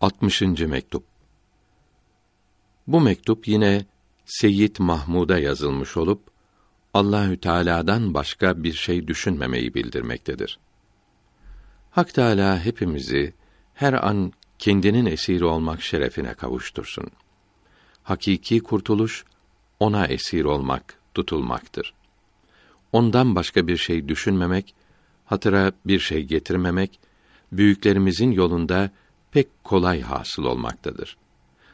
60. 0.00 0.42
mektup. 0.60 1.04
Bu 2.86 3.00
mektup 3.00 3.48
yine 3.48 3.84
Seyyid 4.24 4.76
Mahmud'a 4.78 5.38
yazılmış 5.38 5.96
olup 5.96 6.20
Allahü 6.94 7.40
Teala'dan 7.40 8.14
başka 8.14 8.62
bir 8.62 8.72
şey 8.72 9.08
düşünmemeyi 9.08 9.74
bildirmektedir. 9.74 10.58
Hak 11.90 12.14
Teala 12.14 12.64
hepimizi 12.64 13.34
her 13.74 13.92
an 13.92 14.32
kendinin 14.58 15.06
esiri 15.06 15.44
olmak 15.44 15.82
şerefine 15.82 16.34
kavuştursun. 16.34 17.10
Hakiki 18.02 18.60
kurtuluş 18.60 19.24
ona 19.80 20.06
esir 20.06 20.44
olmak, 20.44 20.98
tutulmaktır. 21.14 21.94
Ondan 22.92 23.34
başka 23.34 23.66
bir 23.66 23.76
şey 23.76 24.08
düşünmemek, 24.08 24.74
hatıra 25.24 25.72
bir 25.86 25.98
şey 25.98 26.24
getirmemek, 26.24 27.00
büyüklerimizin 27.52 28.30
yolunda 28.30 28.90
pek 29.32 29.64
kolay 29.64 30.00
hasıl 30.00 30.44
olmaktadır. 30.44 31.16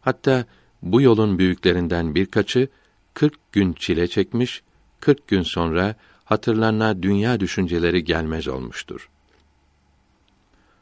Hatta 0.00 0.44
bu 0.82 1.00
yolun 1.00 1.38
büyüklerinden 1.38 2.14
birkaçı 2.14 2.68
40 3.14 3.52
gün 3.52 3.72
çile 3.72 4.08
çekmiş, 4.08 4.62
40 5.00 5.28
gün 5.28 5.42
sonra 5.42 5.94
hatırlarına 6.24 7.02
dünya 7.02 7.40
düşünceleri 7.40 8.04
gelmez 8.04 8.48
olmuştur. 8.48 9.08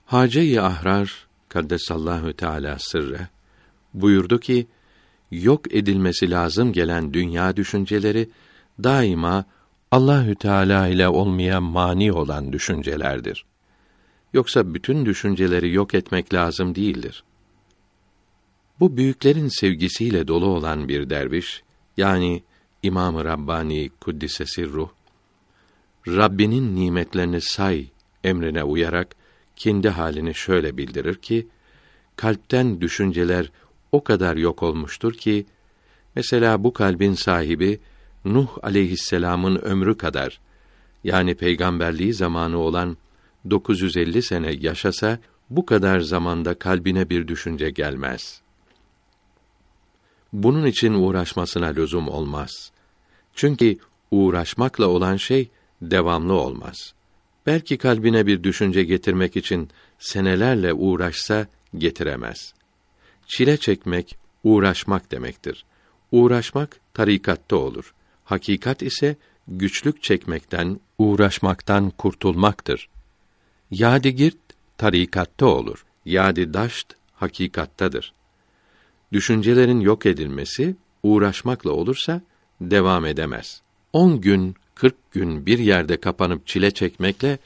Hace-i 0.06 0.60
Ahrar 0.60 1.27
kaddesallahu 1.48 2.32
teala 2.32 2.76
sırre 2.78 3.28
buyurdu 3.95 4.40
ki 4.40 4.66
yok 5.30 5.74
edilmesi 5.74 6.30
lazım 6.30 6.73
gelen 6.73 7.15
dünya 7.15 7.56
düşünceleri 7.56 8.30
daima 8.82 9.45
Allahü 9.90 10.34
Teala 10.34 10.88
ile 10.88 11.09
olmaya 11.09 11.60
mani 11.60 12.12
olan 12.12 12.52
düşüncelerdir. 12.52 13.45
Yoksa 14.34 14.74
bütün 14.74 15.06
düşünceleri 15.06 15.73
yok 15.73 15.95
etmek 15.95 16.34
lazım 16.34 16.74
değildir. 16.74 17.24
Bu 18.80 18.97
büyüklerin 18.97 19.48
sevgisiyle 19.48 20.29
dolu 20.29 20.47
olan 20.47 20.88
bir 20.88 21.10
derviş, 21.10 21.63
yani 21.96 22.43
İmam-ı 22.82 23.24
Rabbani 23.24 23.91
Kuddisesi 24.01 24.66
Ruh, 24.66 24.88
Rabbinin 26.07 26.76
nimetlerini 26.76 27.41
say 27.41 27.87
emrine 28.24 28.65
uyarak 28.65 29.16
kendi 29.57 29.88
halini 29.88 30.35
şöyle 30.35 30.76
bildirir 30.76 31.15
ki, 31.15 31.46
kalpten 32.16 32.80
düşünceler 32.80 33.51
o 33.93 34.04
kadar 34.04 34.37
yok 34.37 34.63
olmuştur 34.63 35.13
ki, 35.13 35.46
mesela 36.15 36.65
bu 36.65 36.73
kalbin 36.73 37.15
sahibi, 37.15 37.80
Nuh 38.24 38.48
aleyhisselamın 38.63 39.57
ömrü 39.57 39.96
kadar, 39.96 40.41
yani 41.04 41.35
peygamberliği 41.35 42.15
zamanı 42.15 42.59
olan 42.59 42.96
950 43.50 44.23
sene 44.23 44.52
yaşasa, 44.60 45.18
bu 45.50 45.66
kadar 45.66 46.00
zamanda 46.00 46.54
kalbine 46.54 47.10
bir 47.10 47.28
düşünce 47.28 47.70
gelmez. 47.70 48.40
Bunun 50.32 50.66
için 50.66 50.95
uğraşmasına 50.95 51.66
lüzum 51.66 52.09
olmaz. 52.09 52.73
Çünkü 53.34 53.76
uğraşmakla 54.10 54.86
olan 54.86 55.16
şey 55.16 55.51
devamlı 55.82 56.32
olmaz. 56.32 56.95
Belki 57.46 57.78
kalbine 57.78 58.26
bir 58.26 58.42
düşünce 58.42 58.84
getirmek 58.84 59.36
için 59.36 59.68
senelerle 59.98 60.73
uğraşsa 60.73 61.46
getiremez. 61.79 62.54
Çile 63.26 63.56
çekmek 63.56 64.19
uğraşmak 64.44 65.10
demektir. 65.10 65.64
Uğraşmak 66.12 66.81
tarikatta 66.94 67.56
olur. 67.56 67.94
Hakikat 68.25 68.82
ise 68.82 69.16
güçlük 69.48 70.03
çekmekten, 70.03 70.81
uğraşmaktan 70.98 71.91
kurtulmaktır. 71.91 72.88
Yadigirt 73.70 74.37
tarikatta 74.78 75.47
olur. 75.47 75.84
Yadi 76.04 76.54
daşt 76.54 76.93
hakikattadır. 77.15 78.12
Düşüncelerin 79.12 79.81
yok 79.81 80.06
edilmesi 80.06 80.76
uğraşmakla 81.03 81.70
olursa 81.70 82.20
devam 82.60 83.06
edemez. 83.06 83.62
On 83.92 84.20
gün, 84.20 84.54
kırk 84.75 85.12
gün 85.12 85.47
bir 85.47 85.58
yerde 85.58 85.97
kapanıp 85.97 86.47
çile 86.47 86.70
çekmekle 86.70 87.38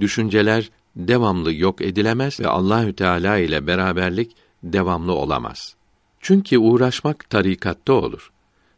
düşünceler 0.00 0.70
devamlı 0.96 1.54
yok 1.54 1.80
edilemez 1.80 2.40
ve 2.40 2.48
Allahü 2.48 2.92
Teala 2.92 3.36
ile 3.38 3.66
beraberlik 3.66 4.32
devamlı 4.62 5.12
olamaz. 5.12 5.76
Çünkü 6.20 6.58
uğraşmak 6.58 7.30
tarikatta 7.30 7.92
olur. 7.92 8.32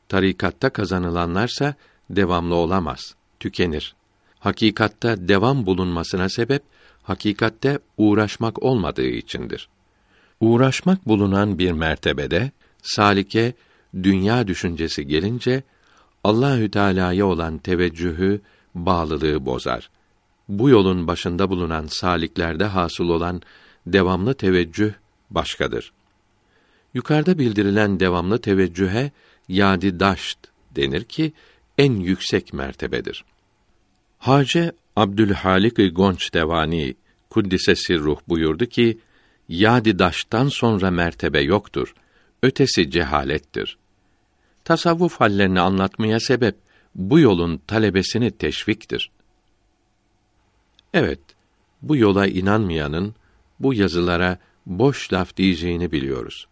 Tarikatta 0.09 0.71
kazanılanlarsa 0.71 1.75
devamlı 2.11 2.55
olamaz, 2.55 3.15
tükenir. 3.41 3.95
Hakikatta 4.39 5.29
devam 5.29 5.67
bulunmasına 5.67 6.29
sebep 6.29 6.63
hakikatte 7.07 7.79
uğraşmak 7.97 8.63
olmadığı 8.63 9.07
içindir. 9.07 9.69
Uğraşmak 10.41 11.09
bulunan 11.09 11.59
bir 11.59 11.73
mertebede 11.73 12.51
salike 12.83 13.55
dünya 14.03 14.47
düşüncesi 14.47 15.07
gelince 15.07 15.63
Allahü 16.25 16.71
Teala'ya 16.71 17.27
olan 17.27 17.59
teveccühü, 17.59 18.41
bağlılığı 18.75 19.47
bozar. 19.47 19.91
Bu 20.49 20.69
yolun 20.69 21.07
başında 21.07 21.51
bulunan 21.51 21.87
saliklerde 21.87 22.65
hasıl 22.65 23.09
olan 23.09 23.43
devamlı 23.87 24.35
teveccüh 24.35 24.93
başkadır. 25.31 25.93
Yukarıda 26.95 27.39
bildirilen 27.39 28.01
devamlı 28.01 28.41
teveccühe 28.41 29.11
yadi 29.49 30.01
daşt 30.01 30.39
denir 30.77 31.05
ki 31.05 31.33
en 31.79 31.93
yüksek 31.93 32.53
mertebedir. 32.53 33.25
Hace 34.19 34.73
Abdülhalik 34.97 35.97
Gonç 35.97 36.35
Devani 36.35 36.95
kuddise 37.31 37.75
ruh 37.99 38.19
buyurdu 38.29 38.67
ki 38.67 38.99
yadi 39.49 39.99
daştan 39.99 40.49
sonra 40.49 40.91
mertebe 40.91 41.41
yoktur. 41.41 41.95
Ötesi 42.43 42.91
cehalettir. 42.91 43.79
Tasavvuf 44.65 45.21
hallerini 45.21 45.61
anlatmaya 45.61 46.21
sebep 46.21 46.57
bu 46.95 47.21
yolun 47.21 47.61
talebesini 47.67 48.31
teşviktir. 48.31 49.11
Evet, 50.95 51.21
bu 51.83 51.97
yola 51.97 52.27
inanmayanın 52.27 53.15
bu 53.61 53.75
yazılara 53.75 54.39
boş 54.67 55.13
laf 55.13 55.37
diyeceğini 55.37 55.93
biliyoruz. 55.93 56.47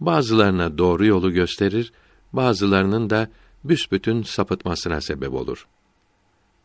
Bazılarına 0.00 0.78
doğru 0.78 1.06
yolu 1.06 1.32
gösterir, 1.32 1.92
bazılarının 2.32 3.10
da 3.10 3.28
büsbütün 3.64 4.22
sapıtmasına 4.22 5.00
sebep 5.00 5.32
olur. 5.32 5.66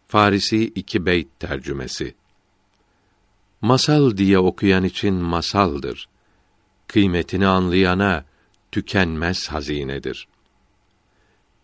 Farisi 0.10 0.64
iki 0.64 1.06
beyt 1.06 1.40
tercümesi. 1.40 2.16
Masal 3.62 4.18
diye 4.18 4.40
okuyan 4.40 4.84
için 4.84 5.14
masaldır. 5.14 6.10
Kıymetini 6.88 7.48
anlayana 7.48 8.26
tükenmez 8.72 9.48
hazinedir. 9.48 10.28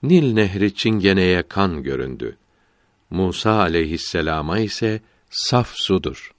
Nil 0.03 0.33
nehri 0.33 0.75
çingeneye 0.75 1.43
kan 1.47 1.83
göründü. 1.83 2.37
Musa 3.09 3.59
aleyhisselama 3.59 4.59
ise 4.59 5.01
saf 5.29 5.71
sudur. 5.75 6.34